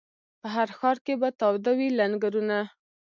[0.41, 2.57] په هر ښار کي به تاوده وي لنګرونه